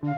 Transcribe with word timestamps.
Komiði 0.00 0.14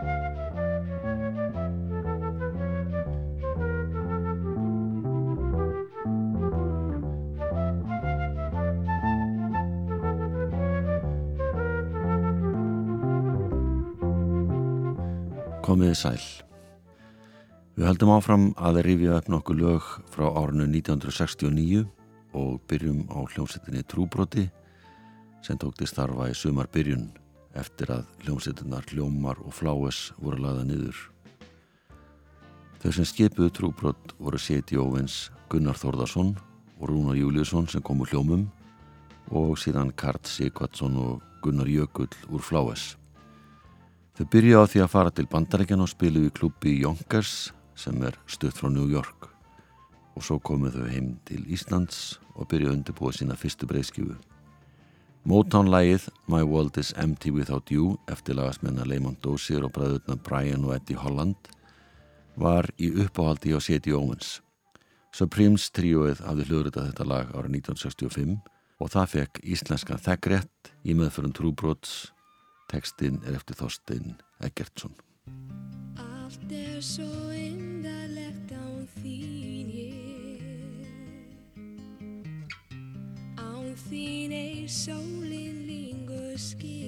sæl. 15.99 16.21
Við 17.75 17.89
höldum 17.89 18.13
áfram 18.15 18.55
að 18.55 18.79
rifja 18.87 19.19
upp 19.19 19.27
nokkuð 19.35 19.59
lög 19.59 19.83
frá 20.15 20.31
árinu 20.31 20.69
1969 20.71 21.83
og 22.39 22.63
byrjum 22.71 23.03
á 23.11 23.19
hljómsettinni 23.35 23.83
Trúbroti 23.83 24.47
sem 25.43 25.59
tókti 25.59 25.91
starfa 25.91 26.31
í 26.31 26.39
sumar 26.39 26.71
byrjun 26.71 27.11
eftir 27.59 27.91
að 27.93 28.07
hljómsettinnar 28.25 28.87
Hljómar 28.91 29.41
og 29.45 29.55
Fláes 29.57 30.11
voru 30.21 30.41
laða 30.41 30.65
niður. 30.69 30.97
Þau 32.83 32.91
sem 32.97 33.07
skipuðu 33.07 33.53
Trúbrot 33.55 34.15
voru 34.19 34.41
Seti 34.41 34.79
Óvins, 34.81 35.31
Gunnar 35.53 35.79
Þórðarsson 35.79 36.33
og 36.81 36.89
Rúnar 36.91 37.19
Júliusson 37.19 37.69
sem 37.71 37.85
komu 37.85 38.09
hljómum 38.09 38.49
og 39.31 39.55
síðan 39.61 39.93
Kart 39.95 40.27
Sigvatsson 40.27 40.97
og 40.99 41.23
Gunnar 41.45 41.71
Jökull 41.71 42.11
úr 42.33 42.43
Fláes. 42.43 42.97
Þau 44.19 44.27
byrja 44.33 44.65
á 44.65 44.65
því 44.67 44.83
að 44.85 44.93
fara 44.93 45.13
til 45.15 45.29
bandarækjan 45.31 45.85
og 45.85 45.93
spilu 45.93 46.27
í 46.27 46.35
klubbi 46.35 46.75
Yonkers 46.83 47.53
sem 47.79 48.03
er 48.05 48.19
stutt 48.27 48.59
frá 48.59 48.69
New 48.73 48.91
York 48.91 49.31
og 50.13 50.27
svo 50.27 50.37
komuð 50.45 50.77
þau 50.77 50.91
heim 50.93 51.15
til 51.29 51.47
Íslands 51.49 52.19
og 52.37 52.51
byrja 52.51 52.73
að 52.73 52.81
undirbúa 52.81 53.15
sína 53.17 53.39
fyrstu 53.39 53.69
breyðskjöfu. 53.71 54.19
Motown-lægið 55.23 56.09
My 56.27 56.43
World 56.43 56.79
is 56.81 56.89
Empty 56.99 57.31
Without 57.31 57.71
You 57.71 57.93
eftir 58.11 58.35
lagasmennar 58.35 58.89
Leymond 58.91 59.21
Dozier 59.23 59.63
og 59.63 59.71
bræðurna 59.77 60.17
Brian 60.19 60.65
og 60.67 60.75
Eddie 60.75 60.99
Holland 60.99 61.51
var 62.35 62.67
í 62.75 62.89
uppáhaldi 63.05 63.55
á 63.55 63.63
Seti 63.63 63.95
Owens. 63.95 64.41
Supremes 65.15 65.69
tríóið 65.71 66.25
hafði 66.27 66.49
hljóðrita 66.49 66.89
þetta 66.89 67.07
lag 67.07 67.31
ára 67.37 67.47
1965 67.47 68.35
og 68.83 68.91
það 68.91 69.11
fekk 69.15 69.41
íslenska 69.47 70.01
þeggrétt 70.03 70.73
í 70.83 70.99
meðförum 70.99 71.37
Trúbrots 71.39 72.11
Tekstinn 72.73 73.21
er 73.23 73.39
eftir 73.39 73.61
Þorstein 73.63 74.17
Eggertsson. 74.43 74.97
Allt 76.03 76.51
er 76.51 76.83
svo 76.83 77.32
þín 83.93 84.33
er 84.33 84.69
sólinn 84.73 85.67
lingur 85.69 86.33
skín 86.41 86.82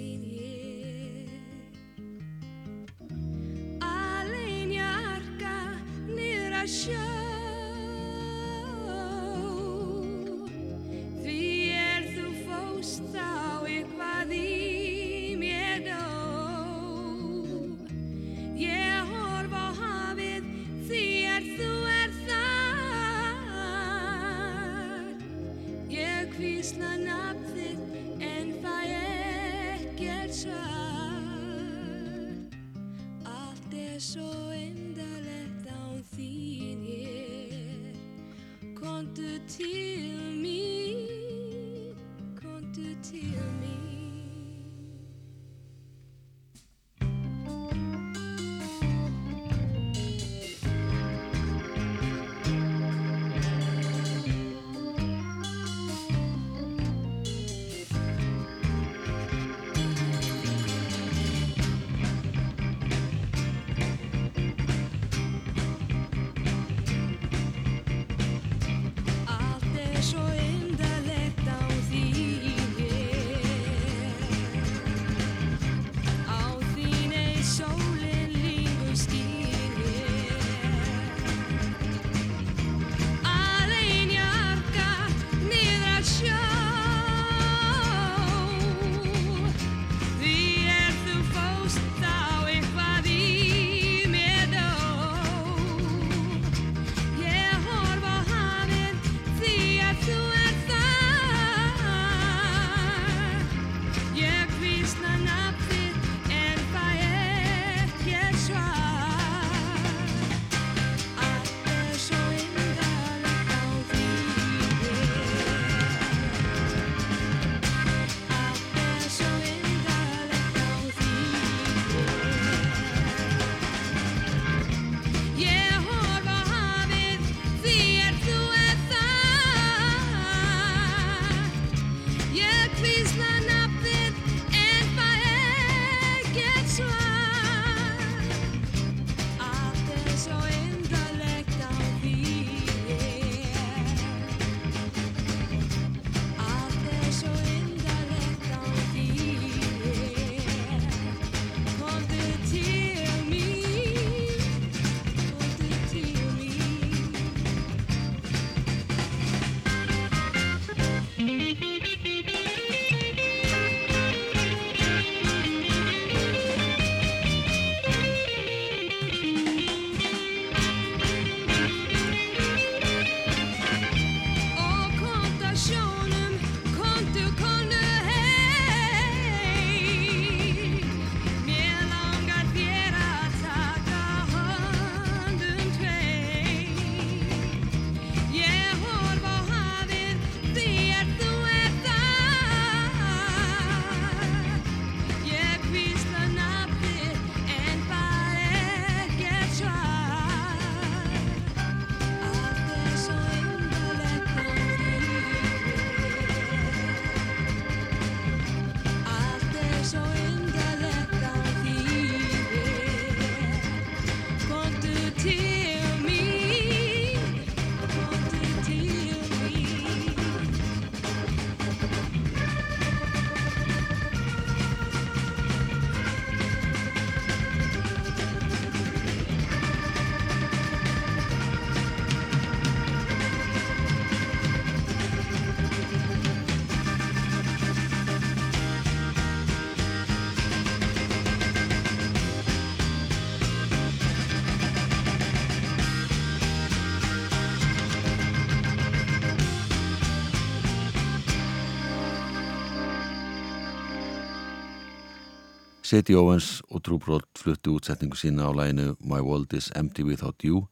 Sadie 255.94 256.16
Owens 256.18 256.58
og 256.74 256.80
Trúbrot 256.82 257.38
fluttu 257.38 257.76
útsetningu 257.76 258.16
sína 258.18 258.48
á 258.48 258.50
læginu 258.50 258.96
My 258.98 259.20
World 259.22 259.52
is 259.54 259.68
Empty 259.78 260.02
Without 260.02 260.42
You 260.42 260.64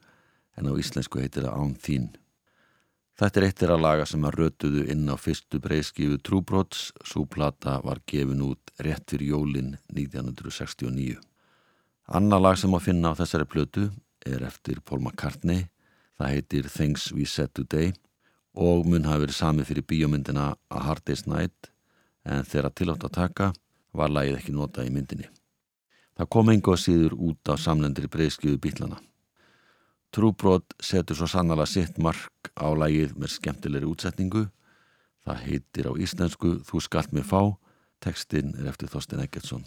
en 0.59 0.67
á 0.67 0.75
íslensku 0.75 1.21
heitir 1.23 1.47
það 1.47 1.61
Án 1.63 1.77
þín. 1.79 2.09
Þetta 3.15 3.39
er 3.39 3.47
eittir 3.47 3.71
að 3.71 3.85
laga 3.85 4.07
sem 4.11 4.27
að 4.27 4.35
rötuðu 4.41 4.83
inn 4.91 5.07
á 5.07 5.15
fyrstu 5.15 5.61
breyskifu 5.63 6.19
Trúbrots, 6.19 6.91
svo 7.07 7.23
plata 7.23 7.77
var 7.87 8.03
gefin 8.03 8.43
út 8.43 8.75
rétt 8.83 9.15
fyrir 9.15 9.37
jólin 9.37 9.77
1969. 9.95 11.23
Anna 12.11 12.43
lag 12.43 12.59
sem 12.59 12.75
að 12.75 12.89
finna 12.91 13.15
á 13.15 13.19
þessari 13.23 13.47
plötu 13.47 13.93
er 14.27 14.43
eftir 14.43 14.83
Paul 14.83 15.05
McCartney, 15.07 15.69
það 16.19 16.35
heitir 16.35 16.67
Things 16.67 17.13
We 17.15 17.31
Said 17.31 17.55
Today 17.55 17.95
og 18.59 18.91
mun 18.91 19.07
hafi 19.07 19.29
verið 19.29 19.39
sami 19.39 19.71
fyrir 19.71 19.87
bíómyndina 19.87 20.57
A 20.67 20.83
Hard 20.83 21.07
Day's 21.07 21.29
Night 21.31 21.71
en 22.27 22.43
þegar 22.43 22.75
tilátt 22.75 23.07
að 23.07 23.21
taka 23.23 23.55
var 23.93 24.12
lagið 24.12 24.39
ekki 24.39 24.55
notað 24.56 24.89
í 24.89 24.93
myndinni. 24.94 25.29
Það 26.17 26.31
kom 26.35 26.53
enga 26.53 26.77
síður 26.77 27.17
út 27.17 27.53
á 27.53 27.55
samlendri 27.56 28.09
breyðskifu 28.12 28.61
bílana. 28.61 29.00
Trúbrot 30.12 30.75
setur 30.81 31.17
svo 31.17 31.29
sannala 31.31 31.65
sitt 31.67 31.97
mark 31.97 32.53
á 32.53 32.69
lagið 32.77 33.15
með 33.17 33.37
skemmtilegri 33.39 33.89
útsetningu. 33.89 34.47
Það 35.25 35.44
heitir 35.47 35.89
á 35.89 35.93
íslensku 35.97 36.59
Þú 36.69 36.83
skalt 36.85 37.12
mig 37.17 37.25
fá. 37.25 37.56
Tekstinn 38.03 38.53
er 38.59 38.69
eftir 38.69 38.91
Þorstein 38.93 39.23
Eggertsson. 39.25 39.65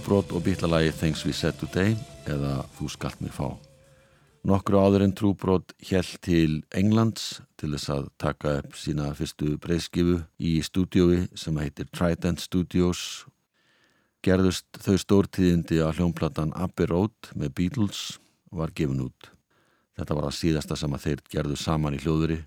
Trúbrot 0.00 0.30
og 0.32 0.44
býtlalagi 0.46 0.94
Things 0.96 1.26
We 1.26 1.32
Said 1.36 1.58
Today 1.60 1.90
eða 2.24 2.62
Þú 2.72 2.86
skalt 2.88 3.18
mig 3.20 3.34
fá. 3.36 3.52
Nokkru 4.48 4.78
áður 4.80 5.02
en 5.04 5.12
Trúbrot 5.12 5.74
held 5.90 6.14
til 6.24 6.54
Englands 6.72 7.42
til 7.60 7.74
þess 7.74 7.90
að 7.92 8.06
taka 8.16 8.54
upp 8.62 8.78
sína 8.80 9.10
fyrstu 9.18 9.58
breyðskifu 9.60 10.14
í 10.40 10.52
stúdiói 10.64 11.26
sem 11.36 11.58
heitir 11.60 11.90
Trident 11.92 12.40
Studios. 12.40 13.26
Gerðust 14.24 14.80
þau 14.80 14.96
stórtíðindi 15.02 15.82
að 15.84 16.00
hljónplatan 16.00 16.54
Abbey 16.56 16.88
Road 16.88 17.34
með 17.34 17.52
Beatles 17.60 18.16
var 18.48 18.72
gefin 18.72 19.04
út. 19.04 19.28
Þetta 20.00 20.16
var 20.16 20.30
að 20.30 20.38
síðasta 20.38 20.80
sem 20.80 20.96
að 20.96 21.04
þeir 21.10 21.24
gerðu 21.36 21.60
saman 21.60 21.98
í 21.98 22.00
hljóðuri 22.00 22.40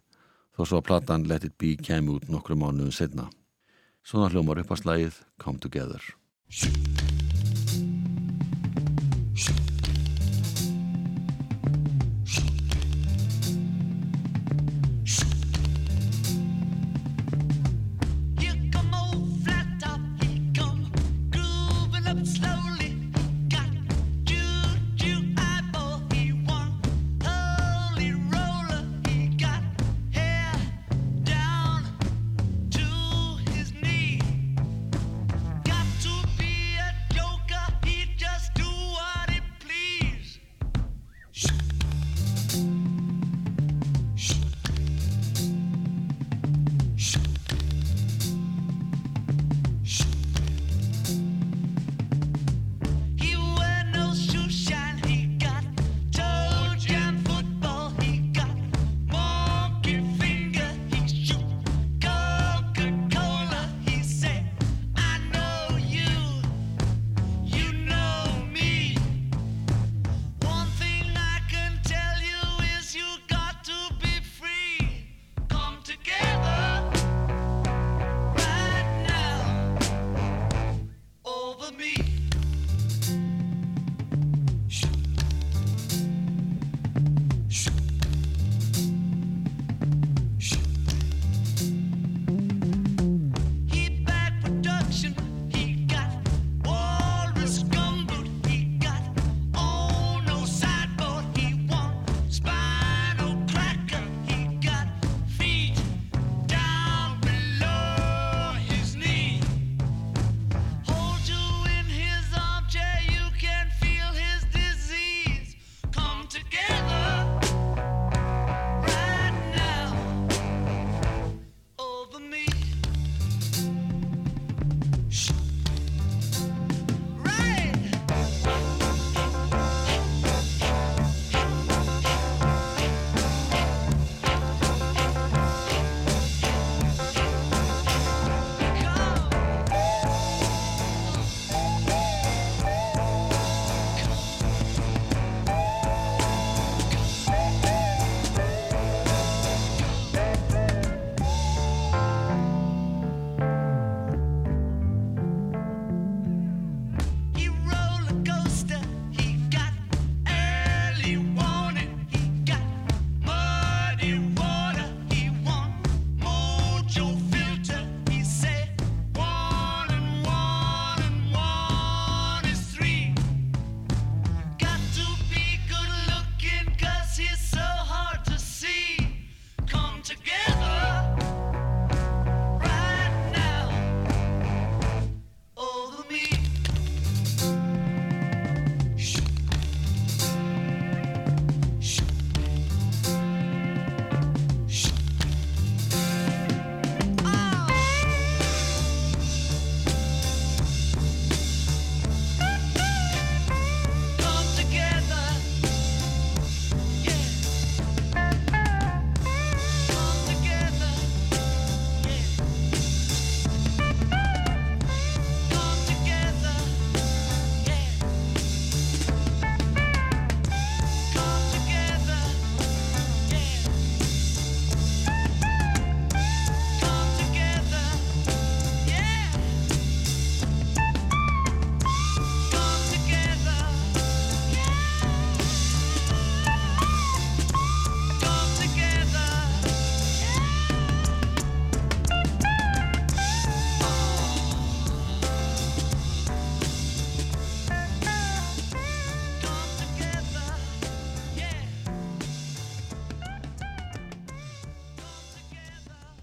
þó 0.57 0.63
svo 0.63 0.81
að 0.81 0.87
platan 0.89 1.29
Let 1.29 1.45
It 1.45 1.59
Be 1.61 1.75
kemi 1.77 2.17
út 2.17 2.25
nokkru 2.33 2.57
mánuðum 2.57 2.89
setna. 2.89 3.29
Svona 4.01 4.33
hljómar 4.33 4.65
upp 4.65 4.73
að 4.73 4.83
slægið 4.87 5.23
Come 5.37 5.61
Together. 5.61 6.13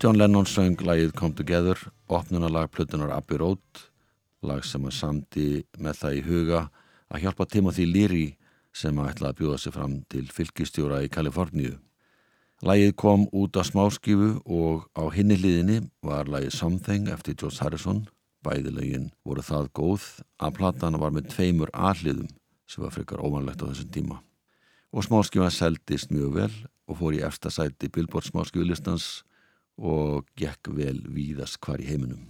John 0.00 0.16
Lennon 0.16 0.46
söng 0.48 0.80
lagið 0.80 1.10
Come 1.12 1.36
Together, 1.36 1.76
opnunalag 2.08 2.70
plötunar 2.72 3.10
Abbey 3.12 3.36
Road, 3.36 3.80
lag 4.40 4.64
sem 4.64 4.86
að 4.88 4.94
samdi 4.96 5.44
með 5.76 5.98
það 5.98 6.16
í 6.16 6.22
huga 6.24 6.60
að 7.12 7.26
hjálpa 7.26 7.46
Timothy 7.52 7.84
Leary 7.84 8.22
sem 8.72 8.96
að 8.96 9.10
ætla 9.10 9.28
að 9.28 9.36
bjóða 9.42 9.58
sig 9.60 9.76
fram 9.76 9.98
til 10.08 10.24
fylgistjóra 10.32 11.02
í 11.04 11.12
Kaliforníu. 11.12 11.76
Lagið 12.64 12.96
kom 12.96 13.28
út 13.28 13.60
á 13.60 13.62
smáskifu 13.68 14.32
og 14.48 14.88
á 14.96 15.04
hinni 15.12 15.36
hliðinni 15.36 15.82
var 16.00 16.32
lagið 16.32 16.56
Something 16.56 17.12
eftir 17.12 17.36
George 17.36 17.60
Harrison, 17.60 18.06
Bæðilegin 18.40 19.10
voru 19.20 19.44
það 19.44 19.72
góð 19.76 20.10
að 20.40 20.60
platan 20.62 20.96
var 20.96 21.12
með 21.12 21.28
tveimur 21.34 21.76
aðliðum 21.76 22.32
sem 22.64 22.88
var 22.88 22.96
frekar 22.96 23.20
óvanlegt 23.20 23.60
á 23.60 23.68
þessum 23.68 23.92
tíma. 23.92 24.22
Og 24.96 25.04
smáskjöfa 25.04 25.52
seldist 25.52 26.08
mjög 26.08 26.38
vel 26.40 26.54
og 26.88 27.02
fór 27.02 27.20
í 27.20 27.26
efsta 27.26 27.52
sæti 27.52 27.92
Billboard 27.92 28.32
smáskjöfulistans 28.32 29.26
og 29.80 30.28
gekk 30.36 30.70
vel 30.76 31.00
víðast 31.08 31.58
hvar 31.64 31.80
í 31.80 31.88
heiminum. 31.88 32.28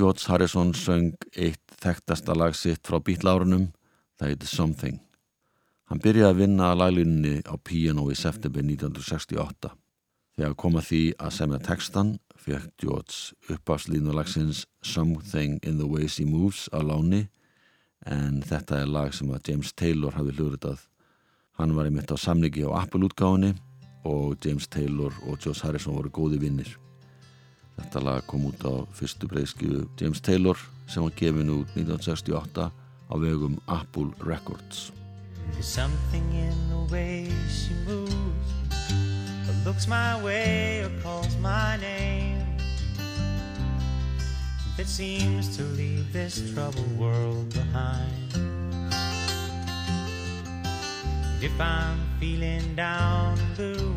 George 0.00 0.24
Harrison 0.32 0.70
söng 0.72 1.12
eitt 1.36 1.74
þekktasta 1.82 2.32
lag 2.32 2.54
sitt 2.56 2.88
frá 2.88 2.96
bílárunum, 3.04 3.66
það 4.16 4.30
heiti 4.32 4.48
Something. 4.48 4.96
Hann 5.92 6.00
byrjaði 6.00 6.30
að 6.30 6.38
vinna 6.38 6.70
að 6.70 6.80
laglunni 6.80 7.34
á 7.44 7.54
piano 7.60 8.06
í 8.08 8.16
september 8.16 8.64
1968. 8.64 9.74
Þegar 10.40 10.56
kom 10.64 10.80
að 10.80 10.88
því 10.88 11.02
að 11.20 11.36
semja 11.36 11.60
textan 11.68 12.16
fekk 12.40 12.72
George 12.80 13.52
uppafslínulagsins 13.52 14.64
Something 14.80 15.60
in 15.60 15.76
the 15.76 15.92
Way 15.92 16.08
She 16.08 16.24
Moves 16.24 16.70
á 16.72 16.80
láni 16.80 17.26
en 18.08 18.40
þetta 18.40 18.80
er 18.80 18.88
lag 18.96 19.12
sem 19.12 19.28
að 19.28 19.52
James 19.52 19.76
Taylor 19.76 20.16
hafi 20.16 20.32
hljóðritað. 20.32 20.86
Hann 21.60 21.76
var 21.76 21.90
einmitt 21.90 22.08
á 22.08 22.16
samliki 22.16 22.64
á 22.64 22.72
Apple-útgáfinni 22.86 23.52
og 24.08 24.40
James 24.40 24.64
Taylor 24.64 25.12
og 25.26 25.36
George 25.36 25.60
Harrison 25.60 26.00
voru 26.00 26.08
góði 26.08 26.40
vinnir. 26.40 26.79
Þetta 27.78 28.02
lag 28.04 28.26
kom 28.26 28.48
út 28.50 28.62
á 28.66 28.74
fyrstu 28.96 29.28
breyðskifu 29.30 29.86
James 30.00 30.20
Taylor 30.20 30.58
sem 30.90 31.02
var 31.04 31.14
gefin 31.18 31.52
út 31.54 31.68
1968 31.76 32.70
á 33.10 33.14
vegum 33.18 33.58
Apple 33.66 34.10
Records. 34.24 34.90
There's 35.52 35.66
something 35.66 36.26
in 36.34 36.56
the 36.70 36.92
way 36.92 37.30
she 37.48 37.74
moves, 37.86 38.50
or 39.48 39.54
looks 39.64 39.86
my 39.86 40.22
way, 40.22 40.82
or 40.84 40.90
calls 41.02 41.36
my 41.38 41.76
name, 41.78 42.38
that 44.76 44.86
seems 44.86 45.56
to 45.56 45.62
leave 45.76 46.12
this 46.12 46.52
troubled 46.54 46.98
world 46.98 47.52
behind. 47.52 48.30
If 51.42 51.58
I'm 51.60 51.98
feeling 52.20 52.76
down 52.76 53.38
and 53.38 53.56
blue, 53.56 53.94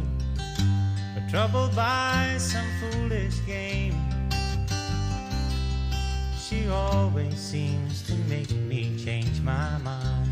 troubled 1.33 1.75
by 1.75 2.35
some 2.37 2.69
foolish 2.79 3.43
game, 3.47 3.99
she 6.37 6.67
always 6.67 7.35
seems 7.35 8.03
to 8.03 8.13
make 8.29 8.51
me 8.51 8.95
change 9.03 9.41
my 9.41 9.75
mind. 9.79 10.29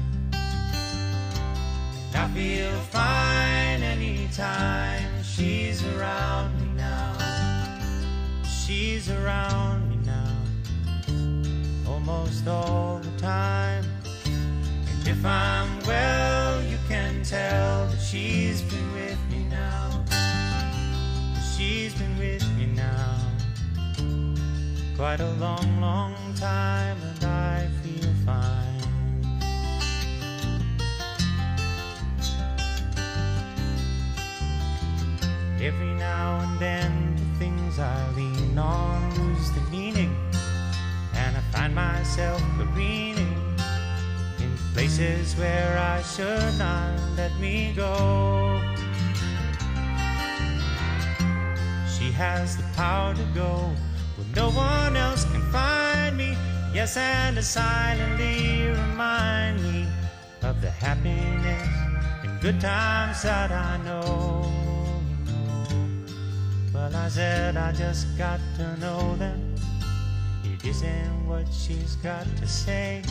I 2.13 2.27
feel 2.35 2.69
fine 2.91 3.81
anytime 3.81 5.23
she's 5.23 5.83
around 5.95 6.53
me 6.61 6.67
now. 6.77 7.17
She's 8.45 9.09
around 9.09 9.89
me 9.89 9.97
now, 10.05 10.35
almost 11.91 12.47
all 12.47 12.99
the 12.99 13.19
time. 13.19 13.83
And 14.13 15.07
if 15.07 15.25
I'm 15.25 15.79
well, 15.79 16.61
you 16.61 16.77
can 16.87 17.23
tell 17.23 17.87
that 17.87 17.99
she's 17.99 18.61
been. 18.61 18.90
She's 21.62 21.93
been 21.93 22.17
with 22.17 22.43
me 22.58 22.65
now, 22.65 23.19
quite 24.95 25.19
a 25.19 25.30
long, 25.34 25.80
long 25.80 26.15
time, 26.34 26.97
and 27.00 27.24
I 27.24 27.69
feel 27.84 28.12
fine. 28.26 28.82
Every 35.62 35.93
now 36.00 36.39
and 36.39 36.60
then, 36.60 37.15
the 37.15 37.38
things 37.38 37.78
I 37.78 38.10
lean 38.15 38.58
on 38.58 38.97
lose 39.19 39.52
the 39.52 39.62
meaning, 39.69 40.15
and 41.13 41.38
I 41.38 41.41
find 41.52 41.76
myself 41.76 42.41
careening 42.58 43.38
in 44.39 44.52
places 44.74 45.36
where 45.36 45.78
I 45.78 46.02
should 46.02 46.58
not 46.58 47.00
let 47.15 47.39
me 47.39 47.71
go. 47.76 48.50
Has 52.12 52.56
the 52.56 52.63
power 52.76 53.15
to 53.15 53.24
go 53.34 53.74
where 54.15 54.28
no 54.36 54.52
one 54.52 54.95
else 54.95 55.26
can 55.26 55.41
find 55.52 56.15
me. 56.15 56.38
Yes, 56.71 56.95
and 56.95 57.36
to 57.36 57.41
silently 57.41 58.67
remind 58.67 59.63
me 59.63 59.88
of 60.43 60.62
the 60.62 60.69
happiness 60.69 61.67
and 62.24 62.39
good 62.41 62.62
times 62.62 63.24
that 63.24 63.52
I 63.52 63.78
know. 63.78 64.45
Well, 66.71 66.95
I 66.95 67.10
said 67.10 67.58
I 67.58 67.71
just 67.71 68.15
got 68.19 68.39
to 68.58 68.78
know 68.78 69.15
them. 69.15 69.56
It 70.43 70.63
isn't 70.63 71.28
what 71.28 71.52
she's 71.52 71.95
got 71.95 72.28
to 72.38 72.47
say, 72.47 73.02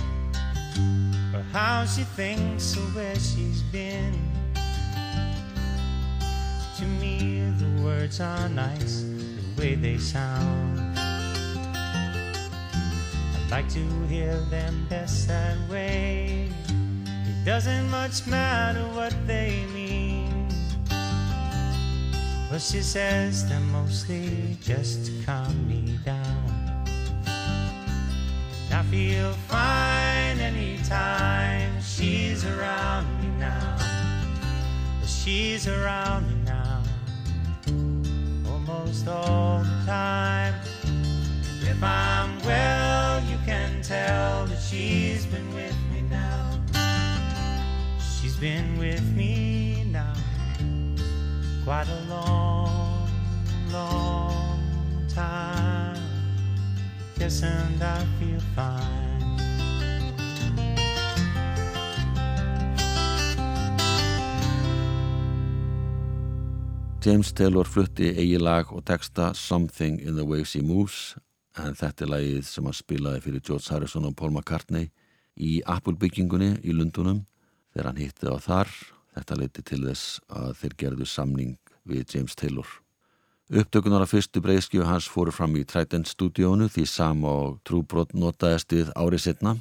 or 1.34 1.42
how 1.52 1.84
she 1.84 2.02
thinks, 2.02 2.76
or 2.76 2.86
where 2.94 3.16
she's 3.16 3.62
been. 3.72 4.29
To 6.80 6.86
me, 6.86 7.52
the 7.58 7.82
words 7.84 8.20
are 8.20 8.48
nice, 8.48 9.02
the 9.02 9.60
way 9.60 9.74
they 9.74 9.98
sound. 9.98 10.80
I'd 13.36 13.50
like 13.50 13.68
to 13.74 13.84
hear 14.06 14.40
them 14.48 14.86
best 14.88 15.28
that 15.28 15.58
way. 15.68 16.48
It 16.70 17.44
doesn't 17.44 17.90
much 17.90 18.26
matter 18.26 18.80
what 18.96 19.14
they 19.26 19.66
mean. 19.74 20.48
But 22.50 22.62
she 22.62 22.80
says 22.80 23.46
them 23.46 23.70
mostly 23.72 24.56
just 24.62 25.04
to 25.04 25.12
calm 25.26 25.68
me 25.68 25.98
down. 26.02 26.86
And 28.64 28.74
I 28.74 28.82
feel 28.90 29.34
fine 29.48 30.40
anytime 30.40 31.82
she's 31.82 32.46
around 32.46 33.04
me 33.20 33.28
now. 33.38 33.76
She's 35.04 35.68
around 35.68 36.26
me 36.26 36.39
almost 38.90 39.08
all 39.08 39.58
the 39.62 39.86
time. 39.86 40.54
If 41.62 41.82
I'm 41.82 42.40
well, 42.40 43.22
you 43.24 43.36
can 43.46 43.82
tell 43.82 44.46
that 44.46 44.60
she's 44.60 45.26
been 45.26 45.54
with 45.54 45.76
me 45.92 46.02
now. 46.02 46.58
She's 48.20 48.36
been 48.36 48.78
with 48.78 49.04
me 49.14 49.84
now 49.92 50.14
quite 51.64 51.88
a 51.88 52.00
long, 52.08 53.08
long 53.70 54.58
time. 55.08 55.96
Yes, 57.18 57.42
and 57.42 57.82
I 57.82 58.04
feel 58.18 58.40
fine. 58.56 59.09
James 67.00 67.32
Taylor 67.32 67.64
flutti 67.64 68.10
eigi 68.12 68.36
lag 68.36 68.68
og 68.76 68.82
texta 68.84 69.30
Something 69.32 70.02
in 70.04 70.18
the 70.18 70.24
Way 70.26 70.44
She 70.44 70.60
Moves 70.60 71.14
en 71.56 71.72
þetta 71.72 72.04
er 72.04 72.10
lagið 72.12 72.40
sem 72.44 72.66
hann 72.68 72.76
spilaði 72.76 73.22
fyrir 73.24 73.44
George 73.46 73.72
Harrison 73.72 74.04
og 74.04 74.16
Paul 74.18 74.34
McCartney 74.34 74.90
í 75.40 75.62
Apple 75.64 75.96
byggingunni 75.96 76.58
í 76.60 76.74
Lundunum 76.76 77.22
þegar 77.72 77.88
hann 77.88 78.00
hitti 78.02 78.28
á 78.28 78.36
þar. 78.44 78.68
Þetta 79.16 79.38
leiti 79.40 79.64
til 79.64 79.80
þess 79.86 80.18
að 80.28 80.50
þeir 80.60 80.74
gerðu 80.82 81.06
samning 81.08 81.54
við 81.88 82.14
James 82.14 82.36
Taylor. 82.36 82.68
Upptökunar 83.48 84.04
af 84.04 84.12
fyrstu 84.12 84.42
breyðskju 84.44 84.84
hans 84.84 85.08
fóru 85.08 85.32
fram 85.32 85.56
í 85.56 85.64
Trident 85.64 86.10
stúdíónu 86.10 86.68
því 86.68 86.84
sam 86.86 87.24
og 87.24 87.62
trúbrot 87.64 88.12
notaðist 88.12 88.76
við 88.76 88.92
árið 88.92 89.24
setna 89.24 89.54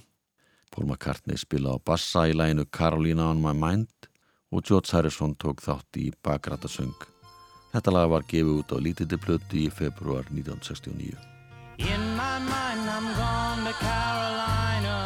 Paul 0.75 0.89
McCartney 0.89 1.39
spilaði 1.39 1.79
á 1.79 1.87
bassa 1.87 2.27
í 2.27 2.35
læginu 2.35 2.67
Carolina 2.67 3.31
on 3.31 3.39
my 3.39 3.55
mind 3.55 4.11
og 4.51 4.67
George 4.67 4.91
Harrison 4.91 5.37
tók 5.39 5.63
þátt 5.63 6.03
í 6.03 6.11
bakrættasöng 6.19 7.08
Þetta 7.69 7.91
lag 7.93 8.09
var 8.09 8.23
gefið 8.25 8.55
út 8.59 8.71
á 8.73 8.77
lítildi 8.81 9.17
plötu 9.21 9.59
í 9.61 9.67
februar 9.69 10.25
1969. 10.33 11.13
In 11.77 12.01
my 12.17 12.39
mind, 12.39 12.89
I'm 12.89 13.07
gone 13.15 13.63
to 13.63 13.73
Carolina. 13.77 14.97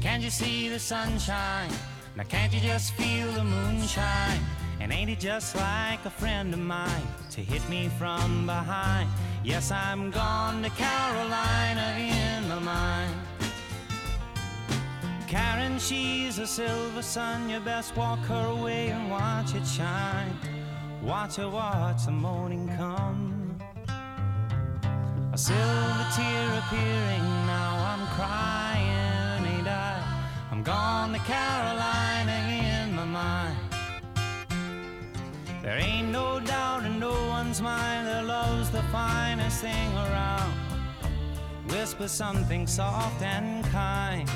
Can't 0.00 0.22
you 0.22 0.30
see 0.30 0.68
the 0.68 0.78
sunshine? 0.78 1.70
Now, 2.16 2.24
can't 2.24 2.52
you 2.52 2.60
just 2.60 2.94
feel 2.94 3.30
the 3.32 3.44
moonshine? 3.44 4.40
And 4.80 4.90
ain't 4.90 5.10
it 5.10 5.20
just 5.20 5.54
like 5.54 6.04
a 6.06 6.10
friend 6.10 6.52
of 6.52 6.60
mine 6.60 7.06
to 7.30 7.40
hit 7.40 7.62
me 7.68 7.88
from 7.98 8.46
behind? 8.46 9.08
Yes, 9.44 9.70
I'm 9.70 10.10
gone 10.10 10.62
to 10.62 10.70
Carolina 10.70 11.94
in 11.98 12.48
my 12.48 12.58
mind. 12.58 13.14
Karen, 15.32 15.78
she's 15.78 16.38
a 16.38 16.46
silver 16.46 17.00
sun. 17.00 17.48
You 17.48 17.58
best 17.60 17.96
walk 17.96 18.18
her 18.26 18.48
away 18.48 18.88
and 18.88 19.10
watch 19.10 19.54
it 19.54 19.66
shine. 19.66 20.36
Watch 21.02 21.36
her 21.36 21.48
watch 21.48 22.04
the 22.04 22.10
morning 22.10 22.68
come. 22.76 23.58
A 25.32 25.38
silver 25.38 26.06
tear 26.14 26.58
appearing, 26.58 27.26
now 27.46 27.72
I'm 27.92 28.06
crying, 28.08 29.56
ain't 29.56 29.66
I? 29.66 30.04
I'm 30.50 30.62
gone 30.62 31.14
to 31.14 31.18
Carolina 31.20 32.36
in 32.82 32.94
my 32.94 33.06
mind. 33.06 33.56
There 35.62 35.78
ain't 35.78 36.10
no 36.10 36.40
doubt 36.40 36.84
in 36.84 37.00
no 37.00 37.14
one's 37.28 37.62
mind 37.62 38.06
that 38.06 38.26
love's 38.26 38.68
the 38.68 38.82
finest 38.92 39.62
thing 39.62 39.94
around. 39.94 40.52
Whisper 41.68 42.06
something 42.06 42.66
soft 42.66 43.22
and 43.22 43.64
kind. 43.72 44.28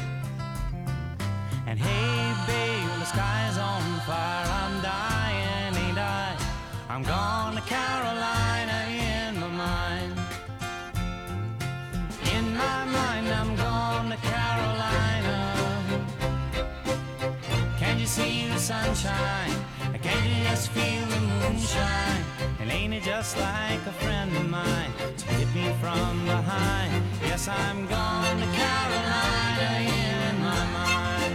Sunshine? 18.66 19.55
I 19.94 19.98
Can't 19.98 20.26
you 20.26 20.42
just 20.50 20.70
feel 20.72 21.05
the 21.07 21.20
moonshine? 21.20 22.24
And 22.59 22.68
ain't 22.72 22.94
it 22.94 23.05
just 23.05 23.38
like 23.38 23.81
a 23.87 23.92
friend 23.92 24.37
of 24.37 24.50
mine 24.50 24.90
to 25.18 25.26
hit 25.35 25.48
me 25.55 25.72
from 25.81 26.24
behind? 26.24 26.92
Yes, 27.22 27.46
I'm 27.46 27.87
gone 27.87 28.37
to 28.42 28.48
Carolina 28.61 29.70
in 30.02 30.35
my 30.50 30.64
mind. 30.81 31.35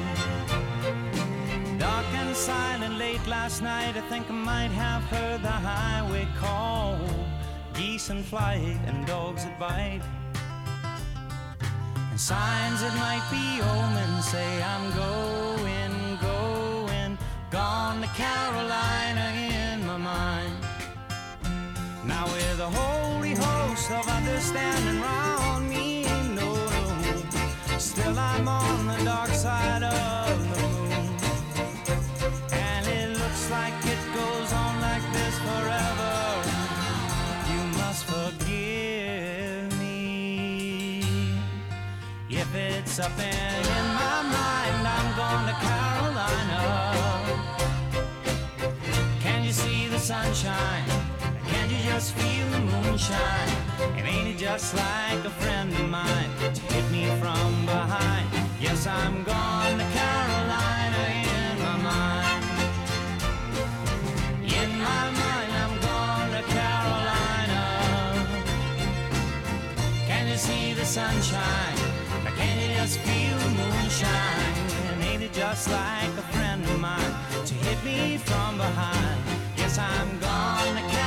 Dark 1.80 2.06
and 2.16 2.36
silent 2.36 2.98
late 2.98 3.26
last 3.26 3.62
night, 3.62 3.96
I 3.96 4.02
think 4.10 4.30
I 4.30 4.34
might 4.34 4.72
have 4.72 5.04
heard 5.04 5.42
the 5.42 5.58
highway 5.72 6.28
call. 6.38 7.00
Geese 7.74 8.10
in 8.10 8.24
flight 8.24 8.78
and 8.88 9.08
dogs 9.08 9.46
that 9.46 9.58
bite. 9.58 10.02
And 12.10 12.20
signs 12.20 12.82
that 12.82 12.94
might 13.08 13.26
be 13.32 13.62
omens 13.62 14.26
say 14.26 14.62
I'm 14.62 14.92
going, 14.94 15.71
gone 17.52 18.02
to 18.02 18.08
Carolina 18.08 19.34
in 19.36 19.86
my 19.86 19.98
mind. 19.98 20.56
Now 22.06 22.26
with 22.28 22.60
a 22.60 22.70
holy 22.70 23.36
host 23.36 23.92
of 23.92 24.08
understanding 24.08 25.02
round 25.02 25.70
me, 25.70 26.06
no, 26.34 26.54
no, 26.56 27.78
still 27.78 28.18
I'm 28.18 28.48
on 28.48 28.88
the 28.88 29.04
dark 29.04 29.32
side 29.32 29.84
of 29.84 30.54
the 30.54 30.62
moon. 30.62 31.18
And 32.54 32.88
it 32.88 33.10
looks 33.20 33.52
like 33.52 33.74
it 33.84 34.00
goes 34.16 34.54
on 34.54 34.80
like 34.80 35.04
this 35.12 35.38
forever. 35.40 36.14
You 37.52 37.62
must 37.82 38.06
forgive 38.06 39.78
me. 39.78 41.04
If 42.30 42.56
it's 42.56 42.98
up 43.00 43.20
in, 43.20 43.71
sunshine? 50.02 50.84
Can 51.46 51.70
you 51.70 51.78
just 51.86 52.16
feel 52.16 52.50
the 52.50 52.60
moonshine? 52.60 53.50
And 53.96 54.08
ain't 54.08 54.30
it 54.30 54.38
just 54.38 54.74
like 54.76 55.24
a 55.24 55.30
friend 55.30 55.72
of 55.72 55.90
mine 55.90 56.30
to 56.40 56.62
hit 56.74 56.90
me 56.90 57.06
from 57.22 57.66
behind? 57.68 58.28
Yes, 58.60 58.88
I'm 58.88 59.24
gone 59.24 59.78
to 59.78 59.86
Carolina 60.00 61.04
in 61.30 61.60
my 61.62 61.78
mind. 61.90 62.44
In 64.42 64.70
my 64.80 65.04
mind, 65.22 65.52
I'm 65.62 65.76
gone 65.90 66.30
to 66.32 66.42
Carolina. 66.58 67.64
Can 70.08 70.28
you 70.28 70.36
see 70.36 70.74
the 70.74 70.86
sunshine? 70.86 71.78
Or 72.26 72.32
can 72.32 72.58
you 72.60 72.76
just 72.76 72.98
feel 72.98 73.38
the 73.38 73.50
moonshine? 73.50 74.54
And 74.94 75.04
ain't 75.04 75.22
it 75.22 75.34
just 75.34 75.70
like 75.70 76.14
a 76.18 76.26
friend 76.34 76.64
of 76.64 76.80
mine 76.80 77.14
to 77.46 77.54
hit 77.54 77.84
me 77.86 78.18
from 78.18 78.58
behind? 78.58 79.41
Yes, 79.72 79.80
I'm 79.80 80.20
gone 80.20 81.01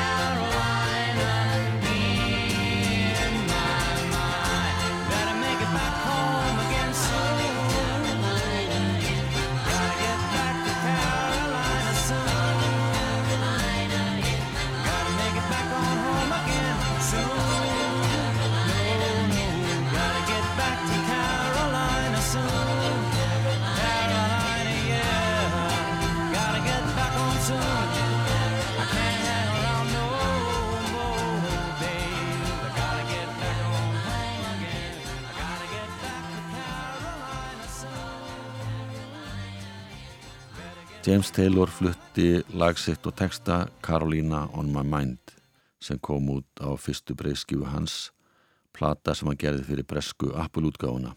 James 41.05 41.29
Taylor 41.31 41.69
flutti 41.69 42.39
lagsitt 42.57 43.05
og 43.05 43.13
texta 43.19 43.67
Carolina 43.85 44.47
on 44.57 44.71
my 44.73 44.81
mind 44.89 45.35
sem 45.77 45.99
kom 46.01 46.31
út 46.33 46.63
á 46.65 46.73
fyrstu 46.81 47.13
breyðskifu 47.13 47.67
hans, 47.69 48.09
plata 48.73 49.13
sem 49.13 49.29
hann 49.29 49.37
gerði 49.37 49.67
fyrir 49.67 49.85
bresku 49.85 50.31
Apple-útgáfuna. 50.33 51.13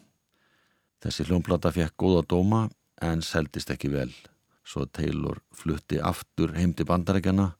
Þessi 0.99 1.29
hljómplata 1.29 1.71
fekk 1.71 1.95
góða 2.03 2.25
dóma 2.27 2.61
en 2.99 3.23
seldist 3.23 3.71
ekki 3.71 3.93
vel, 3.95 4.11
svo 4.67 4.83
Taylor 4.91 5.39
flutti 5.55 6.03
aftur 6.03 6.57
heim 6.59 6.75
til 6.75 6.89
bandarækjana 6.89 7.53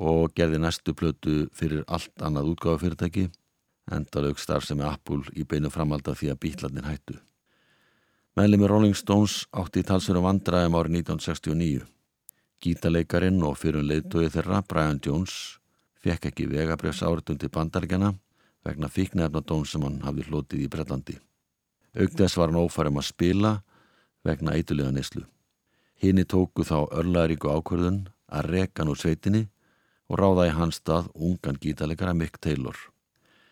og 0.00 0.32
gerði 0.32 0.64
næstu 0.64 0.96
plötu 0.96 1.42
fyrir 1.52 1.84
allt 1.88 2.24
annað 2.24 2.54
útgáfafyrirtæki, 2.54 3.28
endalaug 3.92 4.40
starf 4.40 4.64
sem 4.64 4.80
er 4.80 4.94
Apple 4.94 5.28
í 5.36 5.44
beinu 5.44 5.68
framalda 5.68 6.16
því 6.16 6.32
að 6.32 6.46
bítlarnir 6.46 6.88
hættu. 6.88 7.20
Meðlemi 8.40 8.68
Rolling 8.70 8.96
Stones 8.96 9.42
átti 9.52 9.82
í 9.82 9.84
talsverðum 9.84 10.24
vandræðum 10.24 10.76
árið 10.78 10.94
1969. 11.02 11.80
Gítaleikarin 12.64 13.42
og 13.44 13.58
fyrir 13.60 13.84
leiðtói 13.84 14.30
þeirra, 14.32 14.62
Brian 14.64 15.00
Jones, 15.04 15.34
fekk 16.00 16.30
ekki 16.30 16.46
vegabrjöfs 16.48 17.02
áriðum 17.04 17.36
til 17.42 17.50
bandarækjana 17.52 18.14
vegna 18.64 18.88
fíknefna 18.88 19.44
dón 19.44 19.66
sem 19.68 19.84
hann 19.84 20.00
hafði 20.06 20.24
hlotið 20.30 20.64
í 20.64 20.70
Brellandi. 20.72 21.18
Augdes 22.00 22.38
var 22.40 22.48
hann 22.48 22.62
ófærum 22.62 23.02
að 23.02 23.08
spila 23.10 23.52
vegna 24.24 24.56
eitulega 24.56 24.94
neslu. 24.96 25.26
Hini 26.00 26.24
tóku 26.24 26.64
þá 26.64 26.88
örlaðaríku 26.88 27.52
ákvörðun 27.52 28.02
að 28.32 28.52
reka 28.56 28.88
nú 28.88 28.96
sveitinni 28.96 29.50
og 30.08 30.22
ráða 30.22 30.48
í 30.48 30.56
hans 30.56 30.80
stað 30.80 31.12
ungan 31.12 31.60
gítalegara 31.60 32.16
Mick 32.16 32.40
Taylor. 32.40 32.78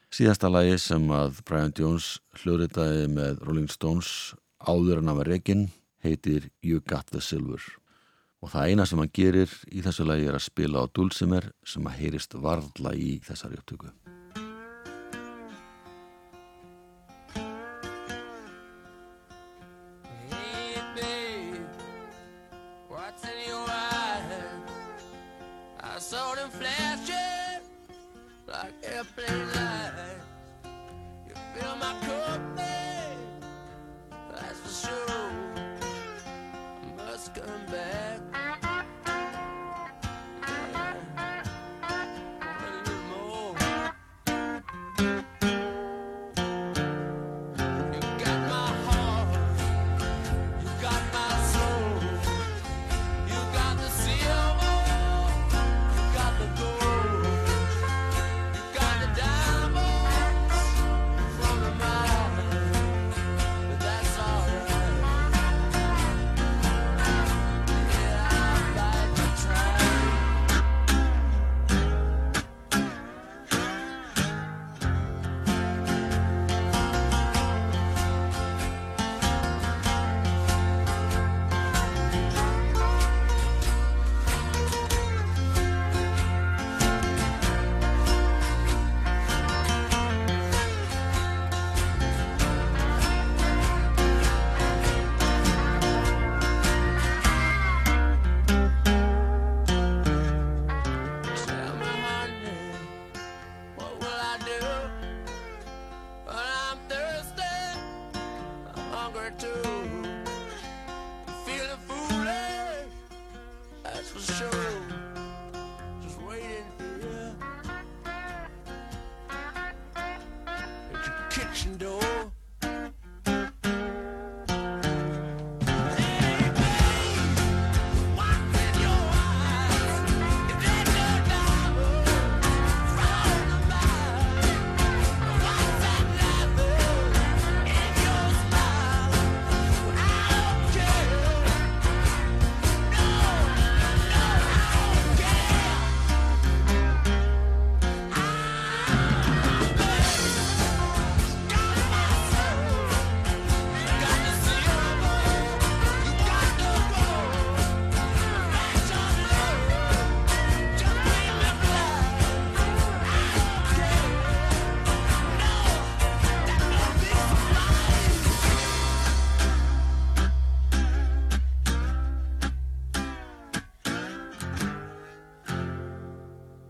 Síðasta 0.08 0.48
lagi 0.48 0.80
sem 0.80 1.10
að 1.12 1.42
Brian 1.44 1.76
Jones 1.76 2.14
hljóðritaði 2.40 3.08
með 3.12 3.42
Rolling 3.44 3.68
Stones 3.68 4.32
áður 4.64 5.02
en 5.02 5.12
að 5.12 5.20
var 5.22 5.30
rekin 5.34 5.68
heitir 6.04 6.50
You 6.62 6.80
Got 6.80 7.12
the 7.12 7.20
Silver. 7.20 7.62
Og 8.42 8.52
það 8.52 8.70
eina 8.70 8.86
sem 8.86 9.00
hann 9.02 9.14
gerir 9.14 9.54
í 9.70 9.82
þessu 9.82 10.06
lagi 10.06 10.28
er 10.30 10.38
að 10.38 10.46
spila 10.46 10.84
á 10.86 10.92
dulcimer 10.94 11.50
sem 11.66 11.86
að 11.90 11.98
heyrist 12.02 12.38
varðla 12.38 12.94
í 12.94 13.18
þessari 13.26 13.58
upptöku. 13.58 13.90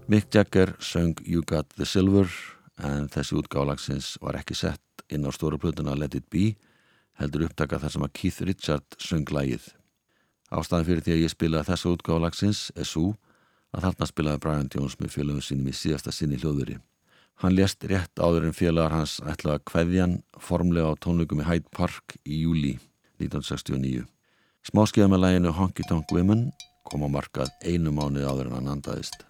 Mick 0.09 0.35
Jagger 0.35 0.77
söng 0.81 1.19
You 1.27 1.43
Got 1.47 1.75
the 1.77 1.85
Silver 1.85 2.31
en 2.81 3.11
þessi 3.13 3.35
útgálagsins 3.37 4.15
var 4.25 4.39
ekki 4.39 4.55
sett 4.57 5.03
inn 5.13 5.29
á 5.29 5.31
stóra 5.37 5.59
plötuna 5.61 5.93
Let 6.01 6.15
It 6.17 6.31
Be 6.33 6.55
heldur 7.21 7.45
upptaka 7.45 7.77
þar 7.83 7.93
sem 7.93 8.07
að 8.07 8.15
Keith 8.17 8.47
Richard 8.49 8.97
söng 8.97 9.29
lægið. 9.29 9.67
Ástæðan 10.49 10.87
fyrir 10.89 11.05
því 11.05 11.13
að 11.13 11.21
ég 11.27 11.35
spilaði 11.35 11.69
þessu 11.69 11.93
útgálagsins 11.93 12.63
er 12.73 12.89
svo 12.89 13.11
að 13.77 13.85
þarna 13.85 14.09
spilaði 14.09 14.43
Brian 14.47 14.73
Jones 14.73 14.97
með 14.97 15.13
félagum 15.19 15.45
sínum 15.45 15.69
í 15.69 15.77
síðasta 15.77 16.17
sinni 16.17 16.41
hljóðveri. 16.41 16.79
Hann 17.45 17.59
lést 17.59 17.85
rétt 17.85 18.17
áður 18.17 18.49
en 18.49 18.57
félagar 18.57 18.97
hans 18.97 19.19
ætlaði 19.21 19.61
að 19.61 19.69
kveðjan 19.69 20.19
formlega 20.41 20.89
á 20.89 21.01
tónleikum 21.05 21.45
í 21.45 21.51
Hyde 21.51 21.69
Park 21.69 22.17
í 22.25 22.47
júli 22.47 22.79
1969. 23.21 24.09
Smáskiða 24.73 25.13
með 25.13 25.27
læginu 25.27 25.53
Honky 25.53 25.85
Tonk 25.85 26.17
Women 26.17 26.49
kom 26.89 27.05
á 27.05 27.13
markað 27.13 27.53
einu 27.61 27.93
mánuði 27.93 28.25
áður 28.25 28.49
en 28.49 28.63
hann 28.63 28.77
andaðist. 28.79 29.29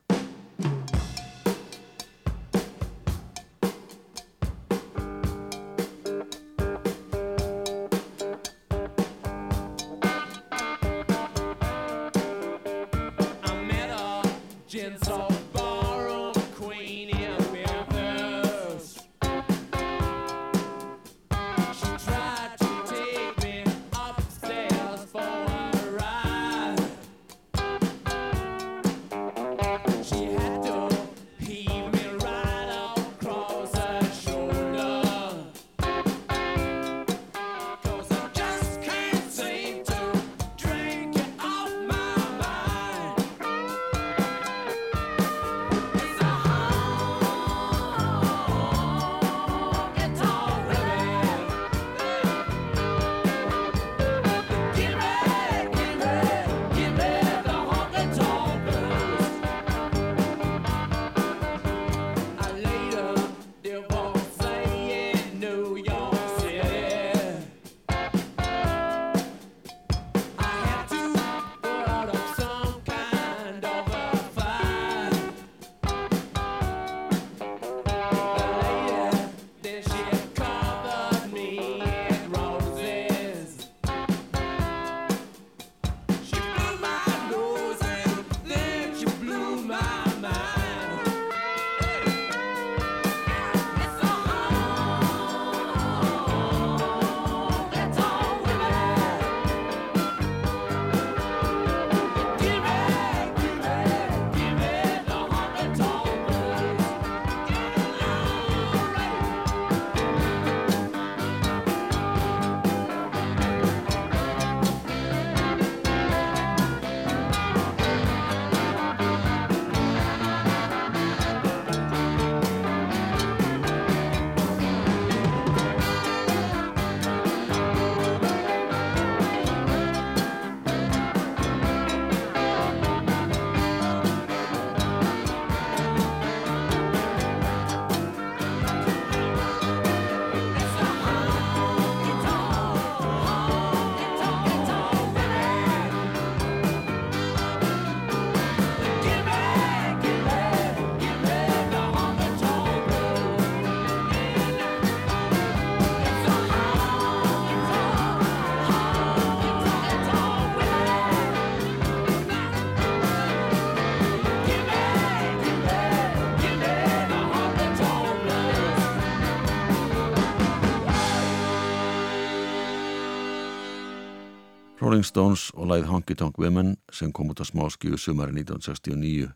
Rolling 174.99 175.07
Stones 175.07 175.51
og 175.55 175.69
læð 175.71 175.85
Honky 175.87 176.15
Tonk 176.19 176.39
Women 176.39 176.77
sem 176.91 177.13
kom 177.13 177.31
út 177.31 177.39
á 177.39 177.47
smáskjöfu 177.47 177.99
sumari 178.03 178.33
1969 178.35 179.31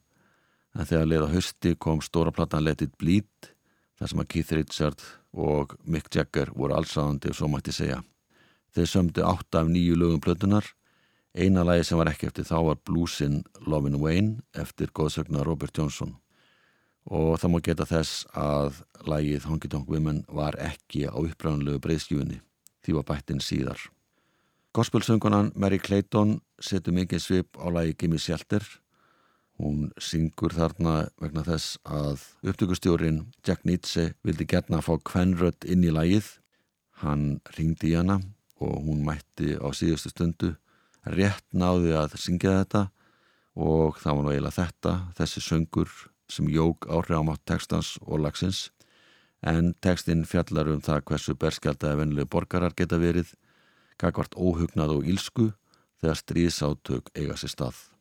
en 0.75 0.89
þegar 0.91 1.07
leið 1.07 1.23
á 1.23 1.35
hausti 1.35 1.75
kom 1.79 2.01
stóra 2.03 2.33
platan 2.35 2.65
Let 2.67 2.83
It 2.83 2.97
Bleed 2.99 3.31
þar 3.95 4.11
sem 4.11 4.23
að 4.25 4.29
Keith 4.33 4.53
Richard 4.59 5.05
og 5.31 5.77
Mick 5.87 6.11
Jagger 6.11 6.51
voru 6.51 6.75
allsáðandi 6.75 7.31
og 7.31 7.39
svo 7.39 7.47
mætti 7.47 7.71
segja. 7.71 8.01
Þeir 8.75 8.91
sömdu 8.91 9.23
átta 9.23 9.63
af 9.63 9.71
nýju 9.71 9.95
lögum 10.03 10.19
plötunar 10.19 10.67
eina 11.31 11.63
lagi 11.63 11.87
sem 11.87 12.03
var 12.03 12.11
ekki 12.11 12.33
eftir 12.33 12.51
þá 12.51 12.59
var 12.73 12.83
bluesinn 12.83 13.45
Lovin' 13.63 14.03
Wayne 14.03 14.43
eftir 14.59 14.91
góðsögna 14.91 15.47
Robert 15.47 15.79
Johnson 15.79 16.17
og 17.07 17.39
það 17.39 17.55
má 17.55 17.63
geta 17.63 17.87
þess 17.87 18.27
að 18.35 18.83
lagið 19.07 19.47
Honky 19.47 19.71
Tonk 19.71 19.87
Women 19.87 20.25
var 20.27 20.59
ekki 20.59 21.07
á 21.07 21.15
uppræðanlegu 21.15 21.79
breyðskjúinni 21.79 22.43
því 22.83 22.99
var 22.99 23.13
bættinn 23.15 23.39
síðar. 23.39 23.79
Gospelsöngunan 24.73 25.51
Mary 25.55 25.77
Clayton 25.77 26.39
setur 26.57 26.95
mikið 26.97 27.21
svip 27.21 27.59
á 27.61 27.69
lagi 27.69 27.93
Gimme 27.93 28.17
Shelter. 28.17 28.65
Hún 29.61 29.91
syngur 30.01 30.55
þarna 30.57 31.11
vegna 31.21 31.43
þess 31.45 31.77
að 31.85 32.23
upptökustjórin 32.41 33.19
Jack 33.45 33.67
Nietzsche 33.69 34.15
vildi 34.25 34.47
gerna 34.49 34.79
að 34.81 34.87
fá 34.87 34.95
kvenrött 35.11 35.69
inn 35.69 35.85
í 35.85 35.93
lagið. 35.93 36.31
Hann 37.05 37.43
ringdi 37.59 37.93
í 37.93 37.99
hana 37.99 38.17
og 38.65 38.81
hún 38.89 39.05
mætti 39.05 39.59
á 39.61 39.69
síðustu 39.77 40.15
stundu. 40.15 40.55
Rétt 41.05 41.45
náði 41.53 41.93
að 41.93 42.17
syngja 42.25 42.57
þetta 42.63 42.87
og 43.53 44.01
það 44.01 44.17
var 44.17 44.25
nú 44.25 44.33
eiginlega 44.33 44.57
þetta, 44.63 44.97
þessi 45.21 45.47
söngur 45.51 45.95
sem 46.33 46.49
jók 46.49 46.89
áhrifamátt 46.89 47.45
textans 47.45 47.99
og 48.09 48.25
lagsins. 48.25 48.71
En 49.45 49.75
textin 49.85 50.25
fjallar 50.25 50.73
um 50.73 50.81
það 50.81 51.05
hversu 51.13 51.37
berskjaldaði 51.37 52.07
venlegu 52.07 52.33
borgarar 52.33 52.73
geta 52.73 52.97
verið 52.97 53.37
gagvart 54.01 54.37
óhugnað 54.37 54.97
og 54.99 55.09
ílsku 55.09 55.51
þegar 56.03 56.21
stríðsátök 56.23 57.13
eiga 57.15 57.37
sér 57.39 57.53
stað. 57.53 57.92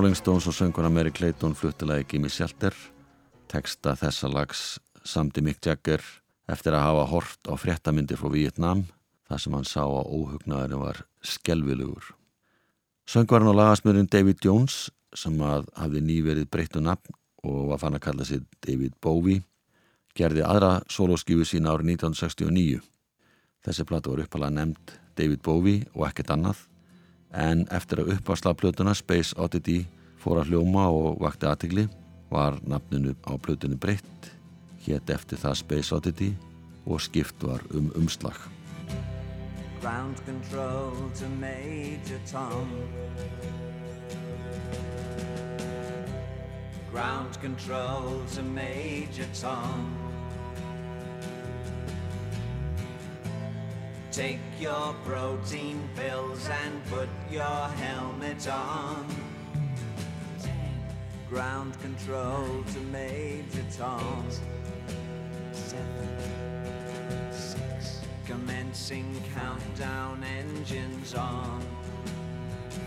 Rolling 0.00 0.16
Stones 0.16 0.46
og 0.48 0.54
sönguna 0.56 0.88
Mary 0.88 1.10
Clayton 1.12 1.52
fluttilagi 1.54 2.06
Gimme 2.08 2.28
Shelter. 2.32 2.72
Teksta 3.52 3.92
þessa 4.00 4.30
lags 4.32 4.78
samdi 5.04 5.42
Mick 5.44 5.66
Jagger 5.66 6.00
eftir 6.48 6.72
að 6.72 6.86
hafa 6.86 7.02
hort 7.10 7.50
á 7.52 7.52
fréttamyndir 7.60 8.16
frá 8.16 8.30
Vietnam 8.32 8.86
þar 9.28 9.42
sem 9.44 9.56
hann 9.58 9.68
sá 9.68 9.82
að 9.82 10.08
óhugnaðurinn 10.08 10.80
var 10.80 11.02
skelvilegur. 11.20 12.14
Söngvarinn 13.04 13.52
og 13.52 13.58
lagasmurinn 13.58 14.08
David 14.08 14.40
Jones 14.40 14.88
sem 15.12 15.36
að 15.44 15.68
hafði 15.76 16.04
nýverið 16.08 16.48
breyttu 16.48 16.80
nafn 16.80 17.20
og 17.44 17.68
var 17.74 17.84
fann 17.84 18.00
að 18.00 18.04
kalla 18.08 18.24
sig 18.24 18.48
David 18.64 18.96
Bowie 19.04 19.44
gerði 20.16 20.48
aðra 20.48 20.78
soloskífu 20.88 21.44
sína 21.44 21.76
árið 21.76 21.98
1969. 22.00 22.80
Þessi 23.68 23.84
plata 23.84 24.16
var 24.16 24.24
uppalega 24.24 24.62
nefnd 24.62 24.96
David 25.20 25.44
Bowie 25.44 25.84
og 25.92 26.08
ekkert 26.08 26.32
annað 26.38 26.69
en 27.32 27.66
eftir 27.70 28.02
að 28.02 28.14
uppvarsla 28.16 28.54
plötuna 28.58 28.94
Space 28.94 29.36
Oddity 29.38 29.84
fór 30.20 30.42
að 30.42 30.52
hljóma 30.52 30.88
og 30.90 31.20
vakti 31.22 31.48
aðtigli 31.48 31.86
var 32.30 32.58
nafninu 32.66 33.14
á 33.26 33.34
plötunni 33.38 33.78
breytt 33.80 34.30
hétt 34.86 35.10
eftir 35.10 35.38
það 35.38 35.58
Space 35.60 35.94
Oddity 35.94 36.30
og 36.86 37.00
skipt 37.00 37.42
var 37.44 37.62
um 37.76 37.90
umslag. 37.96 38.36
Ground 39.80 40.20
control 40.26 40.92
to 41.16 41.28
Major 41.40 42.20
Tom. 42.30 42.68
Ground 46.92 47.40
control 47.40 48.20
to 48.34 48.42
Major 48.42 49.28
Tom. 49.32 50.09
Take 54.12 54.40
your 54.58 54.92
protein 55.04 55.88
pills 55.94 56.48
and 56.48 56.84
put 56.86 57.08
your 57.30 57.44
helmet 57.44 58.48
on. 58.48 59.06
Ground 61.28 61.80
control 61.80 62.64
to 62.72 62.80
Major 62.90 63.64
Tom. 63.78 64.26
Seven, 65.52 66.08
six. 67.30 68.00
Commencing 68.26 69.22
countdown 69.32 70.24
engines 70.24 71.14
on. 71.14 71.64
Three, 72.68 72.80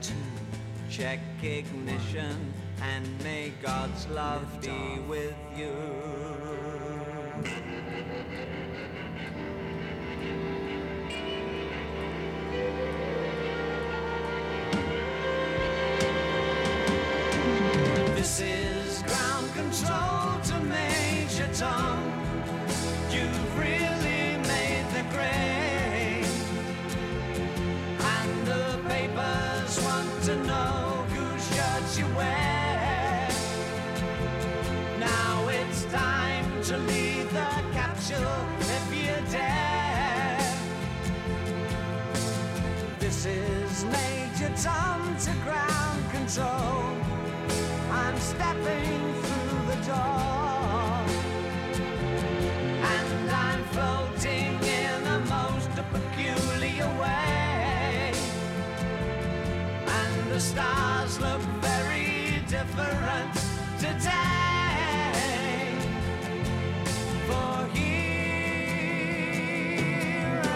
two. 0.00 0.14
Check 0.90 1.20
ignition 1.40 2.52
and 2.82 3.06
may 3.22 3.52
God's 3.62 4.08
love 4.08 4.60
be 4.60 4.98
with 5.06 5.36
you. 5.56 6.75
The 48.38 49.76
door, 49.86 51.04
and 52.92 53.30
I'm 53.30 53.64
floating 53.74 54.52
in 54.62 55.04
the 55.04 55.20
most 55.28 55.70
peculiar 55.92 56.88
way, 57.00 58.12
and 59.86 60.30
the 60.30 60.40
stars 60.40 61.18
look 61.20 61.40
very 61.60 62.42
different 62.48 63.34
today. 63.78 64.16
For 67.26 67.66
here 67.74 68.42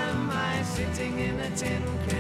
am 0.09 0.31
I 0.31 0.62
sitting 0.62 1.18
in 1.18 1.41
a 1.41 1.51
tin 1.57 1.83
can. 2.09 2.19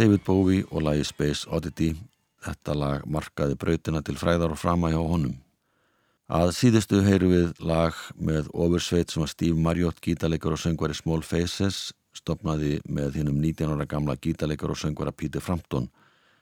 David 0.00 0.22
Bowie 0.24 0.64
og 0.70 0.80
lagi 0.86 1.02
Space 1.04 1.44
Oddity. 1.52 1.90
Þetta 2.40 2.72
lag 2.72 3.02
markaði 3.04 3.58
brautina 3.60 4.00
til 4.00 4.16
fræðar 4.16 4.54
og 4.54 4.56
frama 4.56 4.88
hjá 4.88 4.96
honum. 4.96 5.34
Að 6.32 6.54
síðustu 6.56 7.02
heyru 7.04 7.28
við 7.28 7.60
lag 7.68 7.98
með 8.16 8.48
ofursveit 8.54 9.12
sem 9.12 9.26
að 9.26 9.32
Steve 9.34 9.60
Marriott, 9.60 10.00
gítarleikar 10.00 10.56
og 10.56 10.62
söngvari 10.62 10.96
Small 10.96 11.20
Faces, 11.26 11.90
stopnaði 12.16 12.78
með 12.88 13.20
hinnum 13.20 13.36
19 13.44 13.76
ára 13.76 13.88
gamla 13.92 14.16
gítarleikar 14.16 14.72
og 14.72 14.80
söngvara 14.80 15.12
Peter 15.12 15.44
Frampton 15.44 15.90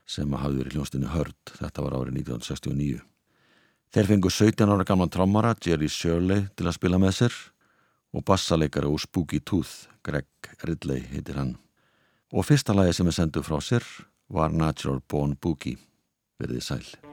sem 0.06 0.38
hafði 0.38 0.62
verið 0.62 0.78
hljónstinni 0.78 1.10
hörd. 1.10 1.38
Þetta 1.58 1.88
var 1.88 1.98
árið 1.98 2.22
1969. 2.22 3.04
Þeir 3.90 4.12
fengu 4.14 4.36
17 4.38 4.70
ára 4.70 4.86
gamlan 4.86 5.10
trommara, 5.10 5.56
Jerry 5.66 5.90
Shirley, 5.90 6.46
til 6.54 6.68
að 6.68 6.78
spila 6.78 7.02
með 7.02 7.16
sér 7.24 7.44
og 8.14 8.22
bassaleikari 8.28 8.86
úr 8.86 9.02
Spooky 9.02 9.42
Tooth, 9.42 9.88
Greg 10.06 10.28
Ridley 10.62 11.02
heitir 11.10 11.42
hann. 11.42 11.56
Og 12.32 12.44
fyrsta 12.44 12.74
lagi 12.76 12.92
sem 12.92 13.08
er 13.08 13.16
senduð 13.16 13.48
frá 13.48 13.60
sér 13.64 13.84
var 14.28 14.52
Natural 14.52 15.00
Born 15.00 15.36
Boogie. 15.40 15.78
Verðið 16.38 16.66
sæl. 16.66 17.07